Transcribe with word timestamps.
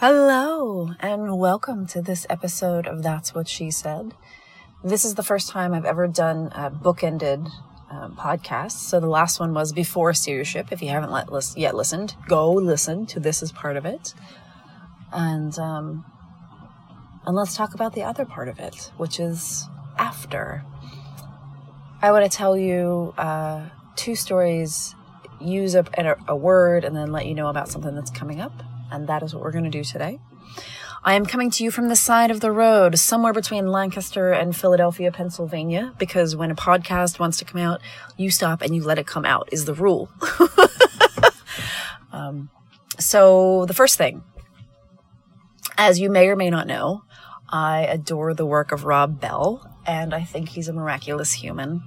Hello, 0.00 0.94
and 1.00 1.38
welcome 1.38 1.86
to 1.88 2.00
this 2.00 2.26
episode 2.30 2.86
of 2.86 3.02
That's 3.02 3.34
What 3.34 3.46
She 3.46 3.70
Said. 3.70 4.14
This 4.82 5.04
is 5.04 5.14
the 5.14 5.22
first 5.22 5.50
time 5.50 5.74
I've 5.74 5.84
ever 5.84 6.08
done 6.08 6.46
a 6.54 6.70
bookended 6.70 7.50
um, 7.90 8.16
podcast. 8.16 8.72
So 8.72 8.98
the 8.98 9.08
last 9.08 9.38
one 9.38 9.52
was 9.52 9.74
before 9.74 10.14
Seership. 10.14 10.72
If 10.72 10.80
you 10.80 10.88
haven't 10.88 11.10
let, 11.10 11.28
yet 11.54 11.74
listened, 11.74 12.14
go 12.26 12.50
listen 12.50 13.04
to 13.08 13.20
this 13.20 13.42
as 13.42 13.52
part 13.52 13.76
of 13.76 13.84
it. 13.84 14.14
And, 15.12 15.58
um, 15.58 16.06
and 17.26 17.36
let's 17.36 17.54
talk 17.54 17.74
about 17.74 17.94
the 17.94 18.04
other 18.04 18.24
part 18.24 18.48
of 18.48 18.58
it, 18.58 18.90
which 18.96 19.20
is 19.20 19.68
after. 19.98 20.64
I 22.00 22.10
want 22.10 22.24
to 22.24 22.34
tell 22.34 22.56
you 22.56 23.12
uh, 23.18 23.68
two 23.96 24.14
stories, 24.14 24.94
use 25.42 25.74
a, 25.74 25.84
a 26.26 26.34
word, 26.34 26.84
and 26.84 26.96
then 26.96 27.12
let 27.12 27.26
you 27.26 27.34
know 27.34 27.48
about 27.48 27.68
something 27.68 27.94
that's 27.94 28.10
coming 28.10 28.40
up 28.40 28.62
and 28.90 29.06
that 29.08 29.22
is 29.22 29.34
what 29.34 29.42
we're 29.42 29.52
going 29.52 29.64
to 29.64 29.70
do 29.70 29.84
today. 29.84 30.18
I 31.02 31.14
am 31.14 31.24
coming 31.24 31.50
to 31.52 31.64
you 31.64 31.70
from 31.70 31.88
the 31.88 31.96
side 31.96 32.30
of 32.30 32.40
the 32.40 32.52
road, 32.52 32.98
somewhere 32.98 33.32
between 33.32 33.68
Lancaster 33.68 34.32
and 34.32 34.54
Philadelphia, 34.54 35.10
Pennsylvania, 35.10 35.94
because 35.98 36.36
when 36.36 36.50
a 36.50 36.54
podcast 36.54 37.18
wants 37.18 37.38
to 37.38 37.46
come 37.46 37.60
out, 37.60 37.80
you 38.18 38.30
stop 38.30 38.60
and 38.60 38.76
you 38.76 38.82
let 38.82 38.98
it 38.98 39.06
come 39.06 39.24
out, 39.24 39.48
is 39.50 39.64
the 39.64 39.72
rule. 39.72 40.10
um, 42.12 42.50
so, 42.98 43.64
the 43.64 43.72
first 43.72 43.96
thing, 43.96 44.22
as 45.78 45.98
you 45.98 46.10
may 46.10 46.28
or 46.28 46.36
may 46.36 46.50
not 46.50 46.66
know, 46.66 47.02
I 47.48 47.86
adore 47.86 48.34
the 48.34 48.44
work 48.44 48.70
of 48.70 48.84
Rob 48.84 49.22
Bell, 49.22 49.66
and 49.86 50.12
I 50.12 50.22
think 50.24 50.50
he's 50.50 50.68
a 50.68 50.74
miraculous 50.74 51.32
human. 51.32 51.82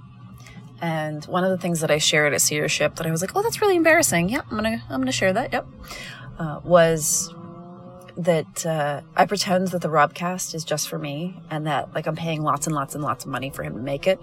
And 0.82 1.24
one 1.26 1.44
of 1.44 1.52
the 1.52 1.58
things 1.60 1.82
that 1.82 1.92
I 1.92 2.00
shared 2.00 2.34
at 2.34 2.42
Seership 2.42 2.96
that 2.96 3.06
I 3.06 3.12
was 3.12 3.22
like, 3.22 3.36
oh, 3.36 3.44
that's 3.44 3.62
really 3.62 3.76
embarrassing. 3.76 4.30
Yep, 4.30 4.46
I'm 4.50 4.58
gonna, 4.58 4.84
I'm 4.90 5.00
gonna 5.00 5.12
share 5.12 5.34
that. 5.34 5.54
Yep 5.54 5.68
uh, 6.40 6.60
was 6.64 7.34
that 8.18 8.66
uh, 8.66 9.02
I 9.16 9.26
pretend 9.26 9.70
that 9.70 9.82
the 9.82 9.88
Robcast 9.88 10.54
is 10.54 10.64
just 10.64 10.88
for 10.88 11.00
me 11.00 11.36
and 11.50 11.66
that 11.66 11.94
like 11.96 12.06
I'm 12.06 12.16
paying 12.16 12.44
lots 12.44 12.68
and 12.68 12.76
lots 12.76 12.94
and 12.96 13.04
lots 13.04 13.26
of 13.26 13.32
money 13.32 13.50
for 13.50 13.64
him 13.64 13.74
to 13.74 13.82
make 13.82 14.08
it. 14.08 14.20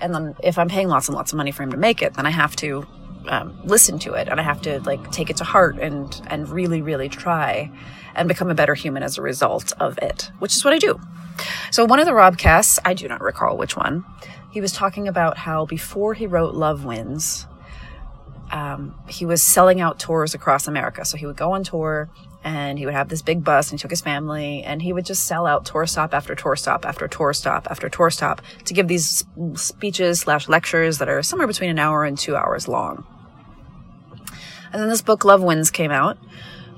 And 0.00 0.14
then 0.14 0.36
if 0.42 0.58
I'm 0.58 0.68
paying 0.68 0.88
lots 0.88 1.08
and 1.08 1.16
lots 1.16 1.32
of 1.32 1.36
money 1.36 1.50
for 1.50 1.62
him 1.62 1.72
to 1.72 1.76
make 1.76 2.02
it, 2.02 2.14
then 2.14 2.26
I 2.26 2.30
have 2.30 2.54
to 2.56 2.86
um, 3.26 3.58
listen 3.64 3.98
to 4.00 4.14
it 4.14 4.28
and 4.28 4.40
I 4.40 4.42
have 4.42 4.62
to 4.62 4.80
like 4.80 5.10
take 5.10 5.30
it 5.30 5.36
to 5.38 5.44
heart 5.44 5.78
and 5.78 6.20
and 6.28 6.48
really 6.48 6.82
really 6.82 7.08
try 7.08 7.70
and 8.14 8.28
become 8.28 8.50
a 8.50 8.54
better 8.54 8.74
human 8.74 9.02
as 9.02 9.18
a 9.18 9.22
result 9.22 9.72
of 9.80 9.98
it, 9.98 10.30
which 10.38 10.54
is 10.54 10.64
what 10.64 10.74
I 10.74 10.78
do. 10.78 11.00
So 11.70 11.84
one 11.84 11.98
of 11.98 12.06
the 12.06 12.12
Robcasts, 12.12 12.78
I 12.84 12.94
do 12.94 13.08
not 13.08 13.22
recall 13.22 13.56
which 13.56 13.76
one, 13.76 14.04
he 14.50 14.60
was 14.60 14.72
talking 14.72 15.08
about 15.08 15.38
how 15.38 15.64
before 15.64 16.12
he 16.14 16.26
wrote 16.26 16.54
Love 16.54 16.84
Wins, 16.84 17.46
um, 18.52 18.94
he 19.08 19.24
was 19.24 19.42
selling 19.42 19.80
out 19.80 19.98
tours 19.98 20.34
across 20.34 20.68
America. 20.68 21.04
So 21.04 21.16
he 21.16 21.26
would 21.26 21.36
go 21.36 21.52
on 21.52 21.64
tour 21.64 22.10
and 22.44 22.78
he 22.78 22.84
would 22.84 22.94
have 22.94 23.08
this 23.08 23.22
big 23.22 23.42
bus 23.42 23.70
and 23.70 23.80
he 23.80 23.82
took 23.82 23.90
his 23.90 24.02
family 24.02 24.62
and 24.62 24.82
he 24.82 24.92
would 24.92 25.06
just 25.06 25.24
sell 25.24 25.46
out 25.46 25.64
tour 25.64 25.86
stop 25.86 26.12
after 26.12 26.34
tour 26.34 26.54
stop 26.54 26.84
after 26.84 27.08
tour 27.08 27.32
stop 27.32 27.66
after 27.70 27.88
tour 27.88 28.10
stop 28.10 28.42
to 28.64 28.74
give 28.74 28.88
these 28.88 29.24
speeches 29.54 30.20
slash 30.20 30.48
lectures 30.48 30.98
that 30.98 31.08
are 31.08 31.22
somewhere 31.22 31.46
between 31.46 31.70
an 31.70 31.78
hour 31.78 32.04
and 32.04 32.18
two 32.18 32.36
hours 32.36 32.68
long. 32.68 33.06
And 34.72 34.80
then 34.80 34.88
this 34.88 35.02
book, 35.02 35.24
Love 35.24 35.42
Wins, 35.42 35.70
came 35.70 35.90
out, 35.90 36.18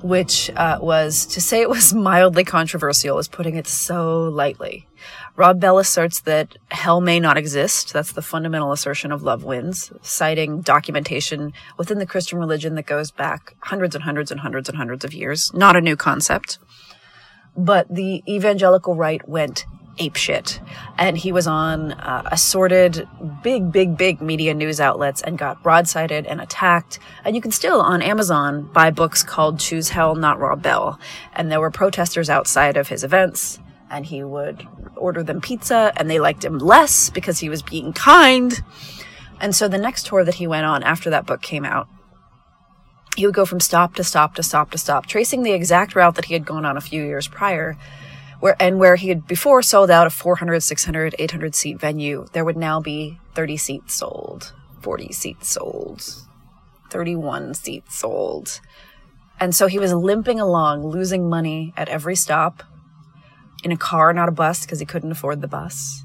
which 0.05 0.51
uh, 0.51 0.79
was 0.83 1.25
to 1.25 1.41
say 1.41 1.63
it 1.63 1.71
was 1.71 1.95
mildly 2.09 2.45
controversial 2.45 3.19
is 3.19 3.27
putting 3.27 3.57
it 3.57 3.67
so 3.67 4.25
lightly. 4.25 4.87
Rob 5.35 5.59
Bell 5.59 5.79
asserts 5.79 6.21
that 6.21 6.59
hell 6.71 7.01
may 7.01 7.19
not 7.19 7.39
exist. 7.39 7.95
That's 7.95 8.13
the 8.13 8.21
fundamental 8.21 8.71
assertion 8.71 9.13
of 9.13 9.23
Love 9.23 9.45
Wins, 9.45 9.91
citing 10.03 10.61
documentation 10.61 11.55
within 11.79 11.99
the 11.99 12.07
Christian 12.07 12.39
religion 12.39 12.75
that 12.75 12.85
goes 12.85 13.11
back 13.11 13.57
hundreds 13.61 13.95
and 13.95 14.05
hundreds 14.05 14.31
and 14.31 14.41
hundreds 14.41 14.69
and 14.69 14.77
hundreds 14.77 15.07
of 15.07 15.15
years. 15.15 15.51
Not 15.55 15.75
a 15.75 15.81
new 15.81 15.97
concept. 15.97 16.59
But 17.57 17.87
the 17.89 18.23
evangelical 18.29 18.97
right 18.97 19.27
went 19.27 19.65
apeshit. 19.97 20.61
And 20.99 21.17
he 21.17 21.33
was 21.33 21.47
on 21.47 21.93
uh, 21.93 22.29
assorted, 22.31 23.09
big, 23.43 23.73
big, 23.73 23.97
big 23.97 24.21
media 24.21 24.55
news 24.55 24.81
outlets 24.81 25.23
and 25.23 25.39
got 25.39 25.63
broadsided 25.63 26.27
and 26.29 26.41
attacked. 26.41 26.99
And 27.25 27.35
you 27.35 27.43
can 27.43 27.51
still 27.51 27.81
on 27.81 28.03
Amazon 28.03 28.71
buy 28.73 28.91
books 28.91 29.23
called 29.23 29.61
Choose 29.61 29.91
Hell, 29.91 30.15
Not 30.15 30.39
Rob 30.39 30.63
Bell. 30.63 30.99
And 31.33 31.51
there 31.51 31.61
were 31.61 31.71
protesters 31.71 32.31
outside 32.31 32.77
of 32.77 32.89
his 32.89 33.05
events 33.05 33.61
and 33.91 34.07
he 34.07 34.25
would 34.25 34.67
order 34.97 35.23
them 35.23 35.41
pizza 35.41 35.93
and 35.97 36.11
they 36.11 36.19
liked 36.19 36.45
him 36.45 36.59
less 36.59 37.11
because 37.11 37.39
he 37.39 37.49
was 37.49 37.63
being 37.63 37.93
kind. 37.93 38.61
And 39.41 39.55
so 39.55 39.69
the 39.69 39.79
next 39.79 40.07
tour 40.07 40.25
that 40.25 40.35
he 40.35 40.47
went 40.47 40.67
on 40.67 40.83
after 40.83 41.11
that 41.11 41.27
book 41.27 41.43
came 41.43 41.65
out, 41.65 41.89
he 43.17 43.27
would 43.27 43.35
go 43.35 43.45
from 43.45 43.61
stop 43.61 43.95
to 43.95 44.05
stop 44.05 44.35
to 44.35 44.43
stop 44.43 44.71
to 44.73 44.79
stop, 44.79 45.07
tracing 45.07 45.43
the 45.43 45.53
exact 45.53 45.95
route 45.95 46.17
that 46.17 46.25
he 46.25 46.35
had 46.35 46.45
gone 46.45 46.65
on 46.65 46.77
a 46.77 46.81
few 46.81 47.05
years 47.05 47.29
prior. 47.29 47.77
Where, 48.45 48.57
and 48.61 48.79
where 48.79 48.97
he 48.97 49.09
had 49.09 49.27
before 49.27 49.63
sold 49.63 49.91
out 49.91 50.07
a 50.07 50.11
400, 50.11 50.61
600, 50.61 51.15
800 51.19 51.55
seat 51.55 51.81
venue, 51.81 52.27
there 52.35 52.45
would 52.45 52.59
now 52.59 52.79
be 52.79 53.19
30 53.35 53.57
seats 53.57 53.95
sold, 53.95 54.53
40 54.83 55.15
seats 55.15 55.49
sold, 55.49 56.05
31 56.91 57.55
seats 57.55 57.97
sold. 57.97 58.61
And 59.41 59.55
so 59.55 59.67
he 59.67 59.79
was 59.79 59.95
limping 59.95 60.41
along, 60.41 60.87
losing 60.87 61.27
money 61.27 61.73
at 61.75 61.89
every 61.89 62.15
stop, 62.15 62.63
in 63.63 63.73
a 63.73 63.79
car, 63.79 64.13
not 64.13 64.29
a 64.29 64.33
bus, 64.33 64.67
because 64.67 64.79
he 64.79 64.85
couldn't 64.85 65.13
afford 65.13 65.41
the 65.41 65.49
bus. 65.49 66.05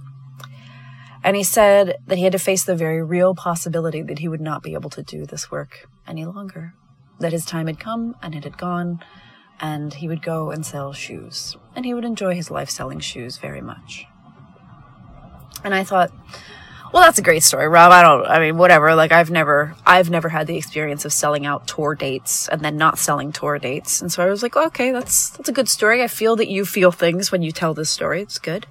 And 1.26 1.36
he 1.36 1.44
said 1.44 1.98
that 2.08 2.18
he 2.18 2.24
had 2.24 2.32
to 2.32 2.40
face 2.40 2.64
the 2.64 2.74
very 2.74 3.04
real 3.04 3.36
possibility 3.36 4.02
that 4.04 4.20
he 4.20 4.30
would 4.30 4.40
not 4.40 4.64
be 4.64 4.76
able 4.76 4.92
to 4.92 5.04
do 5.04 5.26
this 5.26 5.52
work 5.52 5.90
any 6.08 6.24
longer. 6.24 6.74
That 7.20 7.34
his 7.34 7.44
time 7.44 7.68
had 7.68 7.82
come 7.82 8.16
and 8.22 8.34
it 8.34 8.46
had 8.46 8.58
gone, 8.58 9.04
and 9.60 9.94
he 9.94 10.08
would 10.08 10.22
go 10.22 10.52
and 10.52 10.66
sell 10.66 10.94
shoes. 10.94 11.56
And 11.76 11.86
he 11.86 11.94
would 11.94 12.06
enjoy 12.06 12.36
his 12.36 12.50
life 12.52 12.70
selling 12.70 13.00
shoes 13.00 13.38
very 13.38 13.62
much. 13.62 14.06
And 15.64 15.74
I 15.76 15.84
thought, 15.84 16.12
well, 16.92 17.04
that's 17.04 17.20
a 17.20 17.24
great 17.24 17.44
story, 17.44 17.68
Rob. 17.68 17.92
I 17.92 18.02
don't, 18.02 18.26
I 18.26 18.40
mean, 18.40 18.58
whatever. 18.58 18.96
Like, 18.96 19.12
I've 19.12 19.30
never, 19.30 19.76
I've 19.86 20.10
never 20.10 20.30
had 20.30 20.48
the 20.48 20.58
experience 20.58 21.06
of 21.06 21.14
selling 21.14 21.46
out 21.46 21.68
tour 21.68 21.94
dates 21.94 22.48
and 22.48 22.62
then 22.62 22.78
not 22.78 22.98
selling 22.98 23.32
tour 23.32 23.60
dates. 23.60 24.02
And 24.02 24.12
so 24.12 24.24
I 24.24 24.28
was 24.28 24.42
like, 24.42 24.56
okay, 24.56 24.92
that's, 24.92 25.30
that's 25.30 25.50
a 25.50 25.54
good 25.54 25.70
story. 25.70 26.02
I 26.02 26.08
feel 26.08 26.36
that 26.38 26.48
you 26.48 26.66
feel 26.66 26.92
things 26.92 27.32
when 27.32 27.44
you 27.44 27.52
tell 27.52 27.74
this 27.74 27.92
story. 27.92 28.22
It's 28.22 28.40
good. 28.40 28.66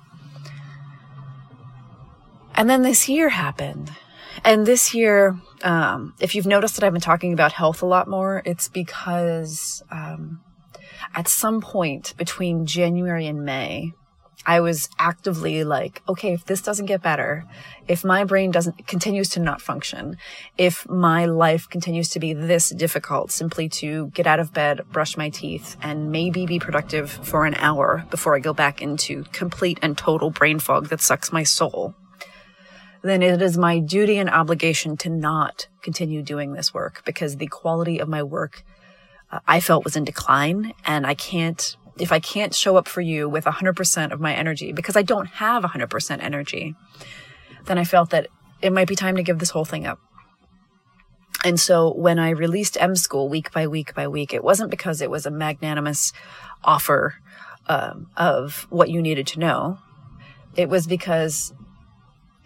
And 2.54 2.68
then 2.68 2.82
this 2.82 3.08
year 3.08 3.28
happened. 3.28 3.92
And 4.44 4.66
this 4.66 4.94
year, 4.94 5.38
um, 5.62 6.14
if 6.18 6.34
you've 6.34 6.46
noticed 6.46 6.74
that 6.76 6.84
I've 6.84 6.92
been 6.92 7.00
talking 7.00 7.32
about 7.32 7.52
health 7.52 7.82
a 7.82 7.86
lot 7.86 8.08
more, 8.08 8.42
it's 8.44 8.68
because, 8.68 9.82
um, 9.92 10.40
at 11.14 11.28
some 11.28 11.60
point 11.60 12.14
between 12.16 12.66
January 12.66 13.26
and 13.26 13.44
May, 13.44 13.92
I 14.46 14.60
was 14.60 14.88
actively 14.98 15.64
like, 15.64 16.00
okay, 16.08 16.32
if 16.32 16.44
this 16.44 16.62
doesn't 16.62 16.86
get 16.86 17.02
better, 17.02 17.44
if 17.86 18.04
my 18.04 18.24
brain 18.24 18.50
doesn't 18.50 18.86
continues 18.86 19.28
to 19.30 19.40
not 19.40 19.60
function, 19.60 20.16
if 20.56 20.88
my 20.88 21.26
life 21.26 21.68
continues 21.68 22.08
to 22.10 22.20
be 22.20 22.32
this 22.32 22.70
difficult 22.70 23.30
simply 23.30 23.68
to 23.80 24.06
get 24.14 24.26
out 24.26 24.40
of 24.40 24.54
bed, 24.54 24.80
brush 24.90 25.16
my 25.16 25.28
teeth, 25.28 25.76
and 25.82 26.10
maybe 26.10 26.46
be 26.46 26.58
productive 26.58 27.10
for 27.10 27.44
an 27.46 27.54
hour 27.56 28.06
before 28.10 28.36
I 28.36 28.38
go 28.38 28.54
back 28.54 28.80
into 28.80 29.24
complete 29.32 29.78
and 29.82 29.98
total 29.98 30.30
brain 30.30 30.60
fog 30.60 30.88
that 30.88 31.00
sucks 31.00 31.32
my 31.32 31.42
soul, 31.42 31.94
then 33.02 33.22
it 33.22 33.42
is 33.42 33.58
my 33.58 33.80
duty 33.80 34.16
and 34.16 34.30
obligation 34.30 34.96
to 34.98 35.08
not 35.10 35.68
continue 35.82 36.22
doing 36.22 36.52
this 36.52 36.72
work 36.72 37.02
because 37.04 37.36
the 37.36 37.46
quality 37.48 37.98
of 37.98 38.08
my 38.08 38.22
work 38.22 38.64
I 39.46 39.60
felt 39.60 39.84
was 39.84 39.96
in 39.96 40.04
decline 40.04 40.72
and 40.84 41.06
I 41.06 41.14
can't 41.14 41.76
if 41.98 42.12
I 42.12 42.20
can't 42.20 42.54
show 42.54 42.76
up 42.76 42.86
for 42.86 43.00
you 43.00 43.28
with 43.28 43.44
100% 43.44 44.12
of 44.12 44.20
my 44.20 44.32
energy 44.32 44.72
because 44.72 44.96
I 44.96 45.02
don't 45.02 45.26
have 45.26 45.64
100% 45.64 46.22
energy, 46.22 46.76
then 47.64 47.76
I 47.76 47.82
felt 47.82 48.10
that 48.10 48.28
it 48.62 48.72
might 48.72 48.86
be 48.86 48.94
time 48.94 49.16
to 49.16 49.22
give 49.24 49.40
this 49.40 49.50
whole 49.50 49.64
thing 49.64 49.84
up. 49.84 49.98
And 51.44 51.58
so 51.58 51.92
when 51.92 52.18
I 52.18 52.30
released 52.30 52.76
M 52.80 52.96
School 52.96 53.28
week 53.28 53.52
by 53.52 53.66
week 53.66 53.94
by 53.94 54.08
week, 54.08 54.34
it 54.34 54.42
wasn't 54.42 54.70
because 54.70 55.00
it 55.00 55.10
was 55.10 55.26
a 55.26 55.30
magnanimous 55.30 56.12
offer 56.64 57.16
um, 57.68 58.08
of 58.16 58.66
what 58.70 58.90
you 58.90 59.00
needed 59.00 59.26
to 59.28 59.40
know. 59.40 59.78
It 60.56 60.68
was 60.68 60.86
because 60.86 61.52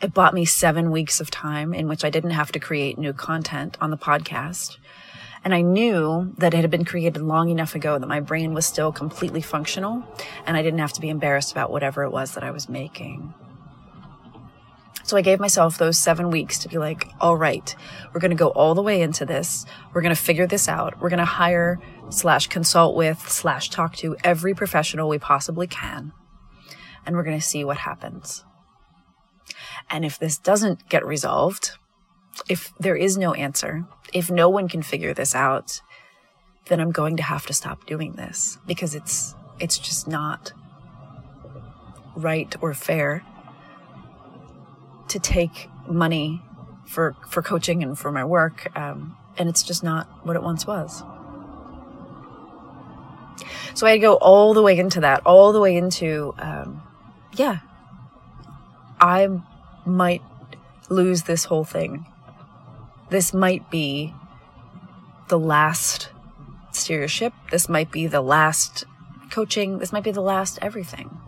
it 0.02 0.12
bought 0.12 0.34
me 0.34 0.44
seven 0.44 0.90
weeks 0.90 1.20
of 1.20 1.30
time 1.30 1.72
in 1.72 1.88
which 1.88 2.04
I 2.04 2.10
didn't 2.10 2.30
have 2.30 2.52
to 2.52 2.60
create 2.60 2.98
new 2.98 3.12
content 3.12 3.78
on 3.80 3.90
the 3.90 3.96
podcast. 3.96 4.76
And 5.44 5.54
I 5.54 5.60
knew 5.60 6.32
that 6.38 6.54
it 6.54 6.60
had 6.60 6.70
been 6.70 6.84
created 6.84 7.20
long 7.20 7.48
enough 7.48 7.74
ago 7.74 7.98
that 7.98 8.06
my 8.06 8.20
brain 8.20 8.54
was 8.54 8.64
still 8.64 8.92
completely 8.92 9.40
functional 9.40 10.04
and 10.46 10.56
I 10.56 10.62
didn't 10.62 10.78
have 10.78 10.92
to 10.94 11.00
be 11.00 11.08
embarrassed 11.08 11.50
about 11.50 11.70
whatever 11.70 12.04
it 12.04 12.10
was 12.10 12.34
that 12.34 12.44
I 12.44 12.52
was 12.52 12.68
making. 12.68 13.34
So 15.04 15.16
I 15.16 15.22
gave 15.22 15.40
myself 15.40 15.78
those 15.78 15.98
seven 15.98 16.30
weeks 16.30 16.60
to 16.60 16.68
be 16.68 16.78
like, 16.78 17.08
all 17.20 17.36
right, 17.36 17.74
we're 18.12 18.20
going 18.20 18.30
to 18.30 18.36
go 18.36 18.48
all 18.48 18.74
the 18.74 18.82
way 18.82 19.02
into 19.02 19.26
this. 19.26 19.66
We're 19.92 20.00
going 20.00 20.14
to 20.14 20.20
figure 20.20 20.46
this 20.46 20.68
out. 20.68 21.00
We're 21.00 21.10
going 21.10 21.18
to 21.18 21.24
hire 21.24 21.80
slash 22.08 22.46
consult 22.46 22.94
with 22.96 23.28
slash 23.28 23.68
talk 23.68 23.96
to 23.96 24.16
every 24.22 24.54
professional 24.54 25.08
we 25.08 25.18
possibly 25.18 25.66
can. 25.66 26.12
And 27.04 27.16
we're 27.16 27.24
going 27.24 27.38
to 27.38 27.46
see 27.46 27.64
what 27.64 27.78
happens. 27.78 28.44
And 29.90 30.04
if 30.04 30.18
this 30.18 30.38
doesn't 30.38 30.88
get 30.88 31.04
resolved, 31.04 31.72
if 32.48 32.72
there 32.78 32.96
is 32.96 33.16
no 33.16 33.34
answer, 33.34 33.84
if 34.12 34.30
no 34.30 34.48
one 34.48 34.68
can 34.68 34.82
figure 34.82 35.14
this 35.14 35.34
out, 35.34 35.80
then 36.66 36.80
I'm 36.80 36.92
going 36.92 37.16
to 37.16 37.22
have 37.22 37.46
to 37.46 37.52
stop 37.52 37.86
doing 37.86 38.12
this 38.12 38.58
because 38.66 38.94
it's 38.94 39.34
it's 39.58 39.78
just 39.78 40.08
not 40.08 40.52
right 42.16 42.54
or 42.60 42.74
fair 42.74 43.22
to 45.08 45.18
take 45.18 45.68
money 45.88 46.42
for 46.86 47.16
for 47.28 47.42
coaching 47.42 47.82
and 47.82 47.98
for 47.98 48.10
my 48.12 48.24
work, 48.24 48.70
um, 48.76 49.16
and 49.36 49.48
it's 49.48 49.62
just 49.62 49.82
not 49.82 50.06
what 50.24 50.36
it 50.36 50.42
once 50.42 50.66
was. 50.66 51.02
So 53.74 53.86
I 53.86 53.98
go 53.98 54.14
all 54.14 54.54
the 54.54 54.62
way 54.62 54.78
into 54.78 55.00
that, 55.00 55.22
all 55.24 55.52
the 55.52 55.60
way 55.60 55.76
into, 55.76 56.34
um, 56.38 56.82
yeah, 57.34 57.60
I 59.00 59.28
might 59.86 60.22
lose 60.90 61.22
this 61.22 61.44
whole 61.44 61.64
thing 61.64 62.06
this 63.12 63.32
might 63.32 63.70
be 63.70 64.14
the 65.28 65.38
last 65.38 66.08
steership. 66.72 67.32
This 67.50 67.68
might 67.68 67.92
be 67.92 68.06
the 68.06 68.22
last 68.22 68.84
coaching. 69.30 69.78
This 69.78 69.92
might 69.92 70.02
be 70.02 70.10
the 70.10 70.22
last 70.22 70.58
everything. 70.62 71.18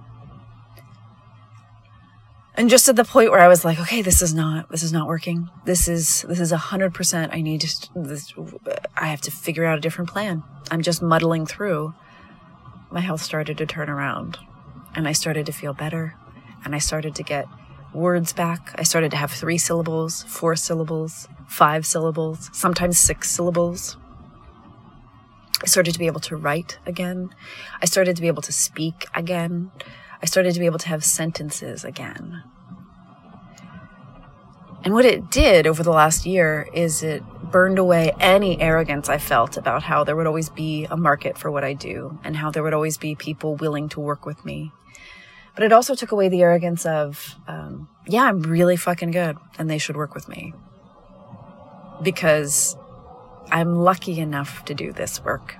And 2.57 2.71
just 2.71 2.89
at 2.89 2.97
the 2.97 3.05
point 3.05 3.31
where 3.31 3.41
I 3.41 3.49
was 3.49 3.65
like, 3.65 3.81
okay, 3.81 4.01
this 4.01 4.23
is 4.23 4.33
not, 4.33 4.71
this 4.71 4.83
is 4.83 4.93
not 4.93 5.09
working. 5.09 5.51
This 5.65 5.89
is, 5.89 6.23
this 6.23 6.41
is 6.41 6.53
a 6.53 6.57
hundred 6.57 6.95
percent. 6.95 7.35
I 7.35 7.41
need 7.41 7.63
to, 7.63 7.89
this, 7.95 8.33
I 8.97 9.07
have 9.09 9.21
to 9.23 9.31
figure 9.31 9.65
out 9.65 9.77
a 9.77 9.81
different 9.81 10.11
plan. 10.11 10.43
I'm 10.71 10.83
just 10.83 11.03
muddling 11.03 11.47
through. 11.47 11.95
My 12.91 13.01
health 13.01 13.23
started 13.23 13.59
to 13.59 13.67
turn 13.67 13.91
around 13.91 14.39
and 14.95 15.09
I 15.09 15.13
started 15.13 15.47
to 15.47 15.53
feel 15.53 15.75
better 15.75 16.15
and 16.65 16.75
I 16.75 16.79
started 16.79 17.15
to 17.17 17.23
get 17.23 17.47
words 17.94 18.32
back. 18.32 18.75
I 18.79 18.82
started 18.82 19.11
to 19.12 19.17
have 19.17 19.31
three 19.31 19.58
syllables, 19.58 20.25
four 20.25 20.56
syllables, 20.56 21.29
five 21.46 21.87
syllables, 21.87 22.50
sometimes 22.52 22.99
six 22.99 23.31
syllables. 23.31 23.96
I 25.62 25.67
started 25.67 25.93
to 25.93 25.99
be 25.99 26.06
able 26.06 26.20
to 26.20 26.37
write 26.37 26.79
again. 26.85 27.31
I 27.81 27.87
started 27.87 28.17
to 28.17 28.23
be 28.23 28.29
able 28.29 28.43
to 28.43 28.52
speak 28.52 29.06
again. 29.14 29.70
I 30.20 30.26
started 30.26 30.52
to 30.55 30.61
be 30.61 30.67
able 30.67 30.79
to 30.81 30.88
have 30.88 31.05
sentences 31.05 31.85
again. 31.85 32.43
And 34.85 34.93
what 34.93 35.06
it 35.06 35.31
did 35.31 35.67
over 35.67 35.82
the 35.82 35.90
last 35.90 36.26
year 36.26 36.69
is 36.75 37.02
it 37.02 37.23
burned 37.50 37.79
away 37.79 38.12
any 38.20 38.61
arrogance 38.61 39.08
I 39.08 39.17
felt 39.17 39.56
about 39.56 39.85
how 39.85 40.05
there 40.05 40.17
would 40.17 40.26
always 40.26 40.50
be 40.50 40.87
a 40.90 40.97
market 40.97 41.38
for 41.38 41.50
what 41.50 41.64
I 41.64 41.73
do 41.73 42.19
and 42.23 42.37
how 42.37 42.50
there 42.50 42.62
would 42.62 42.75
always 42.75 42.99
be 42.99 43.14
people 43.14 43.55
willing 43.56 43.88
to 43.90 44.00
work 44.00 44.26
with 44.26 44.44
me 44.44 44.73
but 45.55 45.62
it 45.62 45.73
also 45.73 45.95
took 45.95 46.12
away 46.12 46.29
the 46.29 46.43
arrogance 46.43 46.85
of, 46.85 47.37
um, 47.47 47.89
yeah, 48.06 48.25
I'm 48.25 48.43
really 48.43 48.77
fucking 48.77 49.12
good 49.12 49.37
and 49.59 49.71
they 49.71 49.79
should 49.79 49.97
work 49.97 50.15
with 50.15 50.29
me. 50.29 50.53
Because 52.03 52.77
I'm 53.51 53.77
lucky 53.77 54.19
enough 54.19 54.65
to 54.65 54.75
do 54.75 54.93
this 54.93 55.23
work. 55.23 55.55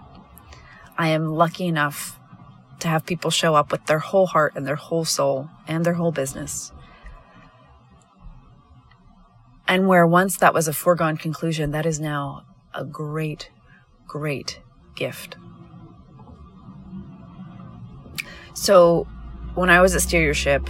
I 0.99 1.09
am 1.09 1.27
lucky 1.27 1.67
enough 1.67 2.19
to 2.81 2.89
have 2.89 3.07
people 3.07 3.31
show 3.31 3.55
up 3.55 3.71
with 3.71 3.87
their 3.87 4.01
whole 4.01 4.27
heart 4.27 4.55
and 4.57 4.67
their 4.67 4.77
whole 4.77 5.05
soul 5.05 5.49
and 5.67 5.85
their 5.85 5.95
whole 5.95 6.13
business. 6.13 6.73
And 9.67 9.89
where 9.89 10.07
once 10.07 10.37
that 10.39 10.53
was 10.53 10.69
a 10.69 10.73
foregone 10.73 11.17
conclusion, 11.17 11.71
that 11.71 11.87
is 11.87 11.99
now 11.99 12.45
a 12.75 12.85
great, 12.85 13.51
great 14.07 14.61
gift. 14.95 15.37
So 18.55 19.07
when 19.55 19.71
I 19.71 19.81
was 19.81 19.95
at 19.95 20.03
Steership, 20.03 20.69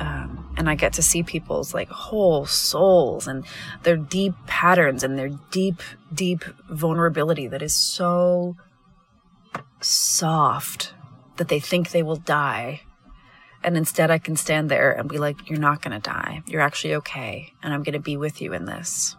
um, 0.00 0.52
and 0.56 0.68
I 0.68 0.74
get 0.74 0.94
to 0.94 1.02
see 1.02 1.22
people's 1.22 1.74
like 1.74 1.88
whole 1.88 2.46
souls 2.46 3.26
and 3.26 3.44
their 3.82 3.96
deep 3.96 4.34
patterns 4.46 5.02
and 5.02 5.18
their 5.18 5.30
deep, 5.50 5.82
deep 6.12 6.44
vulnerability 6.68 7.46
that 7.48 7.62
is 7.62 7.74
so 7.74 8.56
soft 9.80 10.94
that 11.36 11.48
they 11.48 11.60
think 11.60 11.90
they 11.90 12.02
will 12.02 12.16
die. 12.16 12.82
And 13.62 13.76
instead, 13.76 14.10
I 14.10 14.18
can 14.18 14.36
stand 14.36 14.70
there 14.70 14.92
and 14.92 15.08
be 15.08 15.18
like, 15.18 15.48
You're 15.48 15.58
not 15.58 15.82
going 15.82 16.00
to 16.00 16.10
die. 16.10 16.42
You're 16.46 16.60
actually 16.60 16.94
okay. 16.96 17.52
And 17.62 17.74
I'm 17.74 17.82
going 17.82 17.94
to 17.94 18.00
be 18.00 18.16
with 18.16 18.40
you 18.40 18.52
in 18.52 18.64
this. 18.64 19.16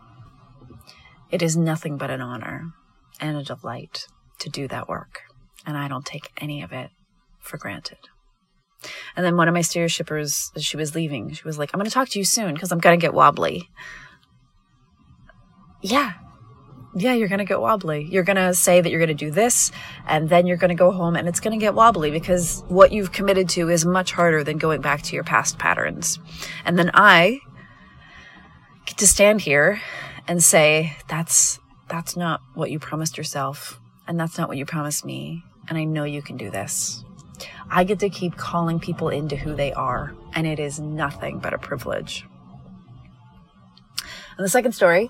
It 1.29 1.41
is 1.41 1.57
nothing 1.57 1.97
but 1.97 2.09
an 2.09 2.21
honor 2.21 2.71
and 3.19 3.38
a 3.38 3.43
delight 3.43 4.07
to 4.39 4.50
do 4.50 4.67
that 4.69 4.88
work. 4.88 5.24
And 5.65 5.77
I 5.77 5.88
don't 5.88 6.05
take 6.05 6.31
any 6.38 6.62
of 6.62 6.71
it 6.71 6.91
for 7.39 7.57
granted. 7.57 7.97
And 9.15 9.25
then 9.25 9.38
one 9.38 9.48
of 9.48 9.53
my 9.53 9.62
steer 9.62 9.89
shippers, 9.89 10.51
as 10.55 10.63
she 10.63 10.77
was 10.77 10.96
leaving, 10.96 11.34
she 11.34 11.43
was 11.43 11.57
like, 11.57 11.72
I'm 11.74 11.79
going 11.79 11.89
to 11.89 11.93
talk 11.93 12.10
to 12.10 12.19
you 12.19 12.25
soon 12.25 12.53
because 12.53 12.72
I'm 12.72 12.79
going 12.79 13.00
to 13.00 13.01
get 13.01 13.13
wobbly. 13.13 13.69
Yeah. 15.81 16.13
Yeah, 16.96 17.13
you're 17.13 17.27
going 17.27 17.39
to 17.39 17.46
get 17.46 17.62
wobbly. 17.62 18.07
You're 18.10 18.24
going 18.24 18.38
to 18.38 18.53
say 18.53 18.81
that 18.81 18.89
you're 18.89 19.00
going 19.00 19.15
to 19.15 19.25
do 19.25 19.29
this, 19.29 19.72
and 20.07 20.29
then 20.29 20.48
you're 20.48 20.57
going 20.57 20.69
to 20.69 20.75
go 20.75 20.91
home 20.91 21.15
and 21.15 21.27
it's 21.27 21.39
going 21.39 21.57
to 21.57 21.63
get 21.63 21.75
wobbly 21.75 22.10
because 22.10 22.63
what 22.69 22.91
you've 22.91 23.12
committed 23.12 23.50
to 23.50 23.69
is 23.69 23.86
much 23.86 24.13
harder 24.13 24.43
than 24.43 24.57
going 24.57 24.81
back 24.81 25.03
to 25.03 25.13
your 25.13 25.24
past 25.24 25.60
patterns. 25.60 26.17
And 26.65 26.79
then 26.79 26.89
I 26.96 27.39
get 28.86 28.98
to 28.98 29.07
stand 29.07 29.41
here 29.41 29.79
and 30.27 30.43
say, 30.43 30.96
that's, 31.07 31.60
that's 31.88 32.15
not 32.15 32.41
what 32.55 32.72
you 32.72 32.79
promised 32.79 33.17
yourself. 33.17 33.79
And 34.07 34.19
that's 34.19 34.38
not 34.38 34.48
what 34.48 34.57
you 34.57 34.65
promised 34.65 35.05
me. 35.05 35.43
And 35.67 35.77
I 35.77 35.84
know 35.84 36.03
you 36.03 36.22
can 36.22 36.38
do 36.38 36.50
this. 36.50 37.03
I 37.70 37.84
get 37.84 38.00
to 38.00 38.10
keep 38.10 38.38
calling 38.38 38.80
people 38.80 39.10
into 39.10 39.36
who 39.36 39.56
they 39.56 39.74
are, 39.74 40.13
and 40.34 40.48
it 40.48 40.60
is 40.60 40.80
nothing 40.80 41.39
but 41.39 41.54
a 41.54 41.58
privilege. 41.58 42.25
And 44.38 44.46
the 44.46 44.50
second 44.50 44.74
story, 44.74 45.10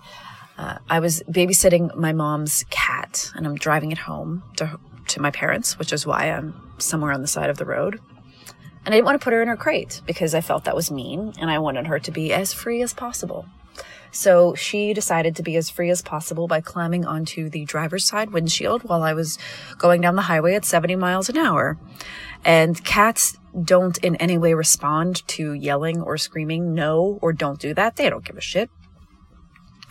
uh, 0.57 0.77
I 0.89 0.99
was 0.99 1.21
babysitting 1.29 1.95
my 1.95 2.13
mom's 2.13 2.63
cat, 2.69 3.31
and 3.35 3.45
I'm 3.45 3.55
driving 3.55 3.91
it 3.91 3.97
home 3.97 4.43
to, 4.57 4.79
to 5.09 5.21
my 5.21 5.31
parents, 5.31 5.77
which 5.77 5.93
is 5.93 6.07
why 6.07 6.31
I'm 6.31 6.71
somewhere 6.77 7.11
on 7.11 7.21
the 7.21 7.27
side 7.27 7.49
of 7.49 7.57
the 7.57 7.65
road. 7.65 7.99
And 8.85 8.93
I 8.93 8.97
didn't 8.97 9.05
want 9.05 9.19
to 9.19 9.23
put 9.23 9.33
her 9.33 9.41
in 9.41 9.49
her 9.49 9.57
crate 9.57 10.01
because 10.05 10.33
I 10.33 10.39
felt 10.39 10.63
that 10.63 10.75
was 10.75 10.89
mean 10.89 11.33
and 11.41 11.51
I 11.51 11.59
wanted 11.59 11.87
her 11.87 11.99
to 11.99 12.11
be 12.11 12.31
as 12.31 12.53
free 12.53 12.81
as 12.81 12.93
possible. 12.93 13.45
So 14.11 14.55
she 14.55 14.93
decided 14.93 15.35
to 15.35 15.43
be 15.43 15.55
as 15.55 15.69
free 15.69 15.89
as 15.89 16.01
possible 16.01 16.47
by 16.47 16.61
climbing 16.61 17.05
onto 17.05 17.49
the 17.49 17.65
driver's 17.65 18.05
side 18.05 18.31
windshield 18.31 18.83
while 18.83 19.03
I 19.03 19.13
was 19.13 19.37
going 19.77 20.01
down 20.01 20.15
the 20.15 20.23
highway 20.23 20.55
at 20.55 20.65
70 20.65 20.95
miles 20.95 21.29
an 21.29 21.37
hour. 21.37 21.77
And 22.45 22.83
cats 22.83 23.37
don't 23.61 23.97
in 23.99 24.15
any 24.17 24.37
way 24.37 24.53
respond 24.53 25.27
to 25.27 25.53
yelling 25.53 26.01
or 26.01 26.17
screaming 26.17 26.73
no 26.73 27.19
or 27.21 27.33
don't 27.33 27.59
do 27.59 27.73
that. 27.73 27.95
They 27.95 28.09
don't 28.09 28.23
give 28.23 28.37
a 28.37 28.41
shit. 28.41 28.69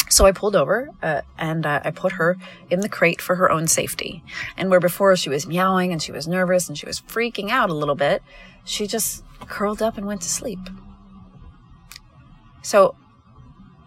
So 0.08 0.25
I 0.25 0.32
pulled 0.32 0.54
over 0.54 0.90
uh, 1.02 1.23
and 1.37 1.66
uh, 1.66 1.80
I 1.85 1.90
put 1.90 2.12
her 2.12 2.38
in 2.70 2.80
the 2.80 2.88
crate 2.88 3.20
for 3.20 3.35
her 3.37 3.50
own 3.50 3.66
safety. 3.66 4.23
And 4.56 4.70
where 4.70 4.80
before 4.80 5.16
she 5.16 5.28
was 5.28 5.46
meowing 5.46 5.92
and 5.92 6.00
she 6.00 6.12
was 6.12 6.28
nervous 6.28 6.68
and 6.68 6.78
she 6.78 6.87
was 6.87 7.00
freaking 7.00 7.50
out 7.50 7.70
a 7.70 7.75
little 7.75 7.96
bit, 7.96 8.23
she 8.64 8.87
just 8.87 9.25
curled 9.49 9.82
up 9.82 9.96
and 9.96 10.06
went 10.06 10.23
to 10.23 10.28
sleep. 10.28 10.61
So, 12.62 12.96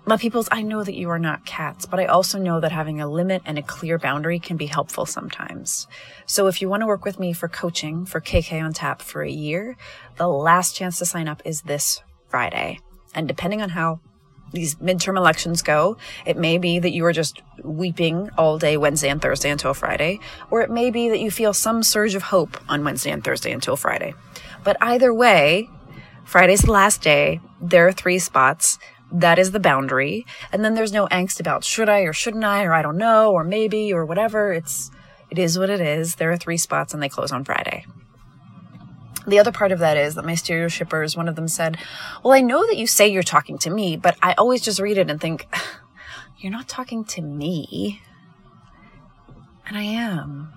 my 0.10 0.18
peoples, 0.18 0.50
I 0.52 0.64
know 0.64 0.84
that 0.84 0.96
you 0.96 1.10
are 1.10 1.20
not 1.20 1.46
cats, 1.46 1.86
but 1.86 2.00
I 2.00 2.06
also 2.06 2.40
know 2.40 2.60
that 2.60 2.72
having 2.72 3.00
a 3.00 3.08
limit 3.08 3.44
and 3.46 3.58
a 3.60 3.64
clear 3.64 4.00
boundary 4.00 4.40
can 4.40 4.58
be 4.58 4.66
helpful 4.66 5.06
sometimes. 5.06 5.88
So 6.26 6.48
if 6.48 6.62
you 6.62 6.68
want 6.68 6.82
to 6.82 6.88
work 6.88 7.06
with 7.06 7.20
me 7.20 7.32
for 7.32 7.48
coaching 7.48 8.06
for 8.06 8.20
KK 8.20 8.62
on 8.62 8.74
tap 8.74 9.04
for 9.04 9.22
a 9.22 9.30
year, 9.30 9.78
the 10.18 10.28
last 10.28 10.76
chance 10.76 10.98
to 10.98 11.06
sign 11.06 11.28
up 11.28 11.44
is 11.46 11.62
this 11.62 12.02
Friday. 12.28 12.80
And 13.14 13.28
depending 13.28 13.62
on 13.62 13.70
how 13.70 14.00
these 14.52 14.76
midterm 14.76 15.16
elections 15.16 15.62
go, 15.62 15.98
it 16.26 16.38
may 16.38 16.58
be 16.58 16.80
that 16.80 16.92
you 16.92 17.06
are 17.06 17.14
just 17.14 17.44
weeping 17.64 18.32
all 18.36 18.58
day 18.58 18.78
Wednesday 18.78 19.10
and 19.10 19.22
Thursday 19.22 19.52
until 19.52 19.76
Friday, 19.76 20.20
or 20.50 20.62
it 20.62 20.72
may 20.72 20.90
be 20.90 21.10
that 21.10 21.20
you 21.20 21.30
feel 21.30 21.54
some 21.54 21.84
surge 21.84 22.16
of 22.16 22.24
hope 22.24 22.58
on 22.68 22.84
Wednesday 22.84 23.12
and 23.12 23.24
Thursday 23.24 23.52
until 23.52 23.76
Friday. 23.76 24.16
But 24.64 24.78
either 24.82 25.14
way, 25.14 25.70
Friday's 26.26 26.62
the 26.62 26.72
last 26.72 27.04
day. 27.04 27.42
There 27.62 27.88
are 27.88 27.92
three 27.92 28.18
spots. 28.18 28.80
That 29.12 29.40
is 29.40 29.52
the 29.52 29.60
boundary. 29.60 30.26
And 30.52 30.64
then 30.64 30.76
there's 30.76 30.94
no 30.94 31.08
angst 31.08 31.40
about 31.40 31.64
should 31.64 31.90
I 31.90 32.02
or 32.02 32.14
shouldn't 32.14 32.44
I, 32.44 32.64
or 32.64 32.74
I 32.74 32.82
don't 32.82 32.98
know, 32.98 33.32
or 33.32 33.44
maybe, 33.44 33.92
or 33.94 34.06
whatever. 34.06 34.54
It's, 34.54 34.92
it 35.30 35.40
is 35.40 35.58
what 35.58 35.70
it 35.70 35.82
is. 35.82 36.16
There 36.16 36.32
are 36.32 36.38
three 36.38 36.58
spots 36.58 36.94
and 36.94 37.02
they 37.02 37.10
close 37.10 37.32
on 37.32 37.44
Friday. 37.44 37.86
The 39.28 39.40
other 39.40 39.52
part 39.52 39.72
of 39.72 39.80
that 39.80 39.98
is 39.98 40.16
that 40.16 40.26
my 40.26 40.36
steer 40.36 40.70
shippers, 40.70 41.16
one 41.16 41.28
of 41.28 41.36
them 41.36 41.48
said, 41.48 41.78
Well, 42.24 42.34
I 42.34 42.42
know 42.42 42.66
that 42.66 42.78
you 42.78 42.88
say 42.88 43.08
you're 43.08 43.22
talking 43.22 43.58
to 43.60 43.70
me, 43.70 43.96
but 43.96 44.18
I 44.22 44.34
always 44.34 44.62
just 44.62 44.80
read 44.80 44.98
it 44.98 45.10
and 45.10 45.20
think, 45.22 45.48
You're 46.40 46.52
not 46.54 46.70
talking 46.70 47.04
to 47.06 47.22
me. 47.22 48.02
And 49.68 49.78
I 49.78 49.84
am. 49.84 50.54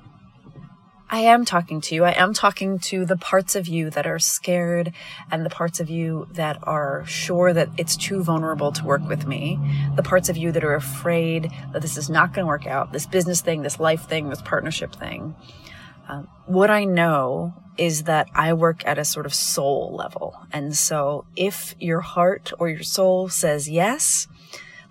I 1.13 1.19
am 1.19 1.45
talking 1.45 1.83
to 1.83 1.95
you. 1.95 2.05
I 2.05 2.13
am 2.13 2.33
talking 2.33 2.79
to 2.79 3.05
the 3.05 3.19
parts 3.19 3.55
of 3.55 3.69
you 3.69 3.91
that 3.91 4.07
are 4.07 4.19
scared 4.19 4.95
and 5.31 5.45
the 5.45 5.51
parts 5.51 5.79
of 5.79 5.91
you 5.91 6.27
that 6.33 6.57
are 6.63 7.05
sure 7.05 7.53
that 7.53 7.69
it's 7.77 7.99
too 7.99 8.23
vulnerable 8.23 8.73
to 8.73 8.83
work 8.83 9.07
with 9.07 9.27
me. 9.27 9.61
The 9.95 10.03
parts 10.03 10.31
of 10.31 10.39
you 10.39 10.53
that 10.53 10.65
are 10.65 10.73
afraid 10.73 11.53
that 11.75 11.83
this 11.83 11.99
is 11.99 12.09
not 12.09 12.33
going 12.33 12.45
to 12.45 12.49
work 12.49 12.67
out. 12.67 12.95
This 12.95 13.05
business 13.05 13.43
thing, 13.43 13.61
this 13.61 13.79
life 13.79 14.09
thing, 14.09 14.31
this 14.31 14.41
partnership 14.41 14.95
thing. 14.95 15.35
Um, 16.09 16.29
what 16.47 16.71
I 16.71 16.85
know 16.85 17.53
is 17.77 18.05
that 18.05 18.29
I 18.35 18.55
work 18.55 18.83
at 18.87 18.97
a 18.97 19.05
sort 19.05 19.27
of 19.27 19.35
soul 19.35 19.95
level. 19.95 20.35
And 20.51 20.75
so 20.75 21.27
if 21.37 21.75
your 21.79 22.01
heart 22.01 22.55
or 22.59 22.71
your 22.71 22.83
soul 22.83 23.29
says 23.29 23.69
yes, 23.69 24.29